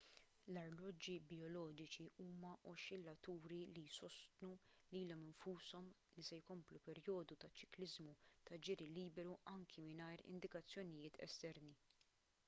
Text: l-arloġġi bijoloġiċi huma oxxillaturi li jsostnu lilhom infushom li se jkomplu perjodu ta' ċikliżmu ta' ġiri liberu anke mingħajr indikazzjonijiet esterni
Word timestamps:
l-arloġġi 0.51 1.15
bijoloġiċi 1.31 2.05
huma 2.23 2.53
oxxillaturi 2.71 3.59
li 3.75 3.83
jsostnu 3.97 4.49
lilhom 4.95 5.21
infushom 5.27 5.91
li 6.17 6.25
se 6.31 6.39
jkomplu 6.41 6.81
perjodu 6.89 7.37
ta' 7.45 7.53
ċikliżmu 7.61 8.17
ta' 8.49 8.59
ġiri 8.69 8.89
liberu 8.99 9.37
anke 9.55 9.85
mingħajr 9.91 10.25
indikazzjonijiet 10.33 11.21
esterni 11.31 11.77